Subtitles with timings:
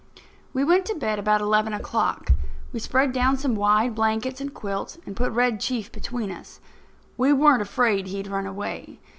[0.51, 2.31] We went to bed about eleven o'clock.
[2.73, 6.59] We spread down some wide blankets and quilts and put Red Chief between us.
[7.17, 8.99] We weren't afraid he'd run away.